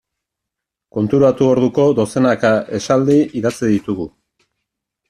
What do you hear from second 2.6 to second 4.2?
esaldi idatzi ditugu.